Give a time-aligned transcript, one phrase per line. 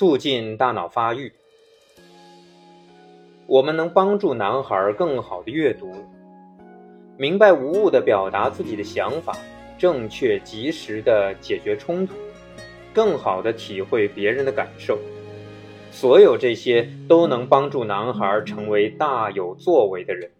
[0.00, 1.30] 促进大脑发育。
[3.46, 5.92] 我们能帮助男孩更好的阅读，
[7.18, 9.36] 明白无误地表达自己的想法，
[9.76, 12.14] 正确及时地解决冲突，
[12.94, 14.98] 更好地体会别人的感受。
[15.90, 20.30] 所有这些都能帮助男孩成为大有作为的人。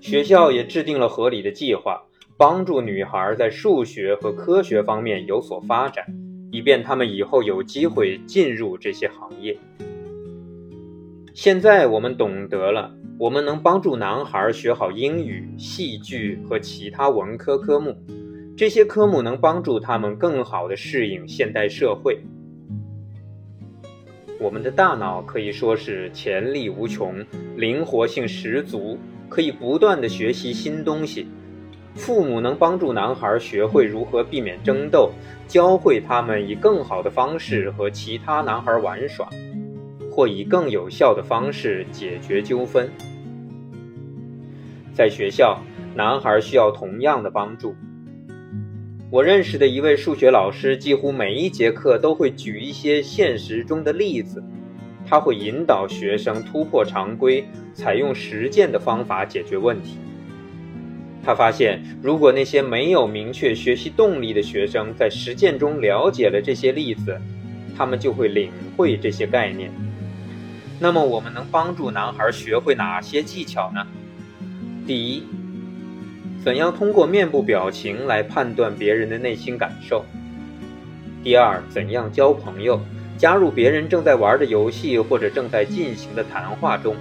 [0.00, 2.02] 学校也制定了合理的计划，
[2.36, 6.04] 帮助女孩在数学和科学方面有所发展，
[6.56, 9.54] 以便他们以后有机会进入这些行业。
[11.34, 17.94] 现在我们懂得了，我们能帮助男孩学好英语、戏剧和其他文科科目，
[18.56, 22.18] 这些科目能帮助他们更好地适应现代社会。
[24.40, 27.22] 我们的大脑可以说是潜力无穷，
[27.54, 28.98] 灵活性十足，
[29.28, 31.26] 可以不断地学习新东西。
[31.96, 35.10] 父母能帮助男孩学会如何避免争斗，
[35.48, 39.28] 教会他们以更好的方式和其他男孩玩耍。
[40.08, 42.90] 或以更有效的方式解决纠纷。
[44.94, 45.60] 在学校，
[45.94, 47.74] 男孩需要同样的帮助。
[49.10, 54.42] 我认识的一位数学老师，几乎每一节课都会举一些现实中的例子，
[55.04, 59.98] 他会引导学生突破常规，采用实践的方法解决问题。
[61.26, 67.20] 他发现，如果那些没有明确学习动力的学生在实践中了解了这些例子，
[67.76, 69.68] 他们就会领会这些概念。
[70.78, 73.84] 那么我们能帮助男孩学会哪些技巧呢？
[74.86, 75.24] 第一，
[76.44, 80.04] 怎样通过面部表情来判断别人的内心感受？
[81.24, 82.80] 第二，怎样交朋友，
[83.18, 86.94] 加入别人正在玩的游戏或者正在进行的谈话中？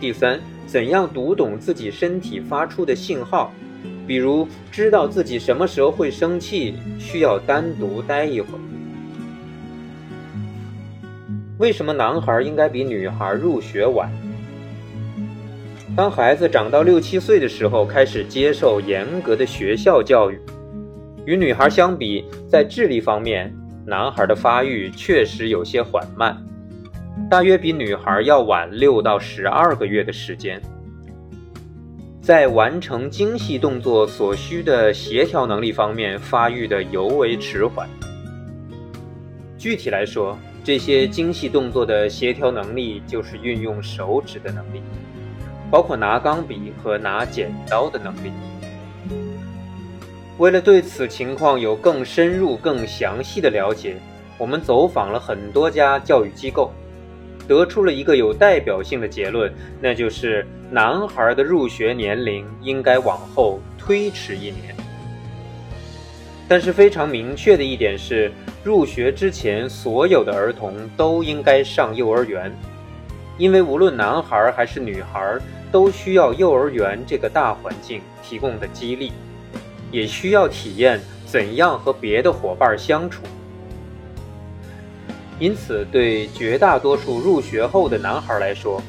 [0.00, 3.52] 第三，怎样读懂自己身体发出的信号，
[4.06, 8.60] 比如知道自己什么时候会生气，需要单独待一会儿？
[11.58, 14.08] 为什么男孩应该比女孩入学晚？
[15.96, 20.38] 当孩子长到六七岁的时候，开始接受严格的学校教育。
[21.26, 23.52] 与女孩相比，在智力方面，
[23.84, 26.40] 男孩的发育确实有些缓慢，
[27.30, 30.60] 大约比女孩要晚六到十二个月的时间。
[32.20, 37.88] 在完成精细动作所需的协调能力方面，发育的尤为迟缓。
[39.56, 44.82] 具体来说，这些精细动作的协调能力，就是运用手指的能力，
[45.70, 48.32] 包括拿钢笔和拿剪刀的能力。
[50.36, 53.98] 为了对此情况有更深入、更详细的了解，
[54.36, 56.72] 我们走访了很多家教育机构，
[57.50, 64.72] 得出了一个有代表性的结论，那就是男孩的入学年龄应该往后推迟一年。
[66.46, 68.30] 但是非常明确的一点是。
[68.62, 72.54] 入学之前，所有的儿童都应该上幼儿园，
[73.38, 75.38] 因为无论男孩还是女孩，
[75.72, 79.12] 都需要幼儿园这个大环境提供的激励，
[79.90, 83.22] 也需要体验怎样和别的伙伴相处。
[85.40, 88.80] 因此，对绝大多数入学后的男孩来说，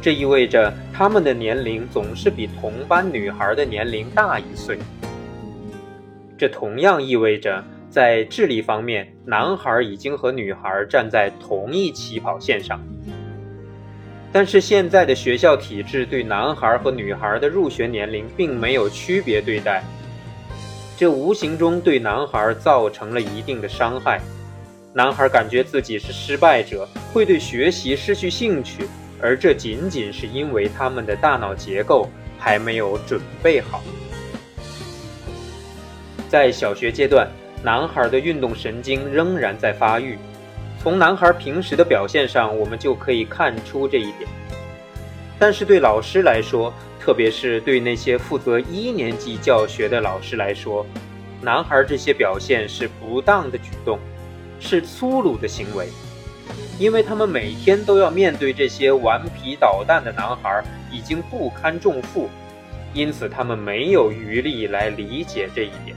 [0.00, 4.78] 这意味着他们的年龄总是比同班女孩的年龄大一岁。
[6.36, 7.64] 这同样意味着。
[7.90, 12.78] 在智力方面，男孩已经和女孩站在同一起跑线上。
[14.30, 19.82] 但是现在的学校体制对男孩和女孩的入学年龄并没有区别对待，
[20.98, 24.20] 这无形中对男孩造成了一定的伤害。
[24.98, 28.82] 男孩感觉自己是失败者，会对学习失去兴趣，
[29.22, 33.80] 而这仅仅是因为他们的大脑结构还没有准备好。
[36.28, 37.28] 在小学阶段。
[37.60, 40.16] 男孩的运动神经仍然在发育，
[40.80, 44.30] 从男孩平时的表现上，我们就可以看出这一点。
[45.40, 50.86] 但是对老师来说，特别是对那些负责一年级教学的老师来说，
[51.40, 53.98] 男孩这些表现是不当的举动，
[54.60, 55.88] 是粗鲁的行为，
[56.78, 60.62] 因为他们每天都要面对这些顽皮捣蛋的男孩，
[60.92, 62.28] 已经不堪重负，
[62.92, 65.96] 因此他们没有余力来理解这一点。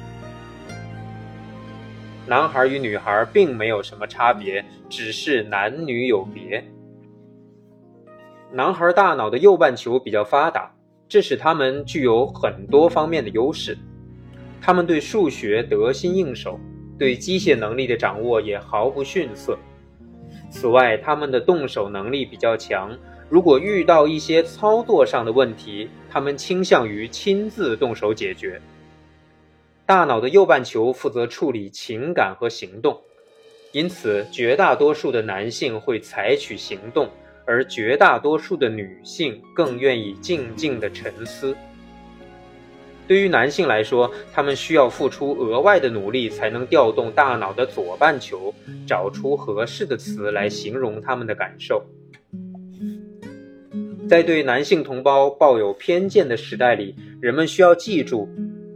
[2.28, 6.64] 男孩与女孩并没有什么差别，只是男女有别。
[8.54, 10.72] 男孩大脑的右半球比较发达，
[11.10, 13.78] 这使他们具有很多方面的优势。
[14.62, 16.60] 他们对数学得心应手，
[17.01, 19.57] 对机械能力的掌握也毫不逊色。
[20.51, 22.95] 此外，他们的动手能力比较强。
[23.27, 28.62] 如果遇到一些操作上的问题，他们倾向于亲自动手解决。
[29.83, 33.01] 大脑的右半球负责处理情感和行动，
[33.71, 37.09] 因此，绝大多数的男性会采取行动，
[37.47, 41.57] 而绝大多数的女性更愿意静静的沉思。
[43.07, 48.53] 对于男性来说，他们需要付出额外的努力，才能调动大脑的左半球，
[48.88, 51.83] 找出合适的词来形容他们的感受。
[54.09, 58.30] 在对男性同胞抱有偏见的时代里，人们需要记住，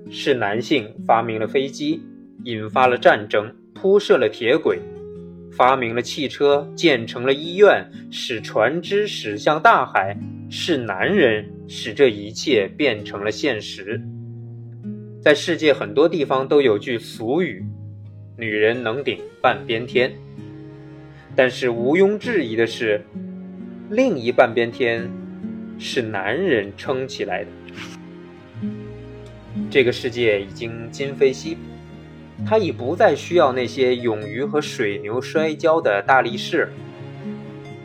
[0.09, 2.01] 是男性发明了飞机，
[2.43, 3.53] 引发了战争。
[3.73, 4.79] 铺设了铁轨，
[5.51, 10.17] 发明了汽车，建成了医院，使船只驶向大海，
[10.49, 14.01] 是男人使这一切变成了现实。
[15.25, 17.65] 在世界很多地方都有句俗语
[18.37, 20.13] ：“女人能顶半边天。”
[21.35, 23.01] 但是毋庸置疑的是，
[23.89, 25.09] 另一半边天
[25.79, 27.49] 是男人撑起来的。
[29.71, 31.55] 这个世界已经今非昔。
[31.55, 31.61] 比。
[32.45, 36.69] 他已不再需要那些勇于和水牛摔跤的大力士。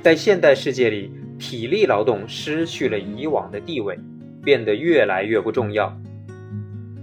[0.02, 3.98] 在现代世界里，体力劳动失去了以往的地位，
[4.44, 5.98] 变得越来越不重要。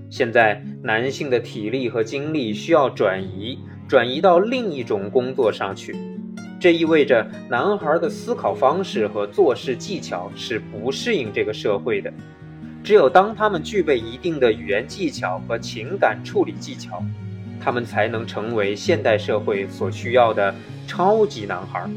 [0.09, 5.95] 现在，男性的体力和精力需要转移，转移到另一种工作上去。
[6.59, 12.11] 这意味着，男孩的思考方式和做事技巧是不适应这个社会的。
[12.83, 17.03] 只有当他们具备一定的语言技巧和情感处理技巧。
[17.59, 20.55] 他们才能成为现代社会所需要的
[20.87, 21.89] 超级男孩，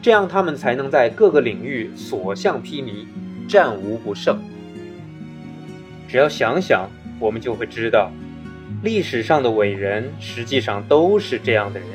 [0.00, 3.06] 这样他们才能在各个领域所向披靡，
[3.46, 4.38] 战无不胜。
[6.08, 6.88] 只要想想，
[7.18, 8.10] 我们就会知道，
[8.82, 11.88] 历史上的伟人实际上都是这样的人，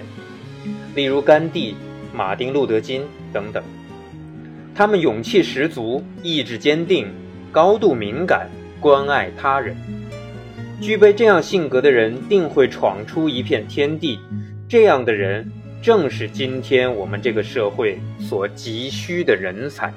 [0.95, 1.75] 例如甘地、
[2.13, 3.63] 马丁·路德·金等等。
[4.73, 7.07] 他们勇气十足，意志坚定，
[7.51, 8.49] 高度敏感，
[8.79, 9.75] 关爱他人。
[10.81, 14.19] 具备这样性格的人，定会闯出一片天地。
[14.67, 19.93] 这样的人，正是今天我们这个社会所急需的人才。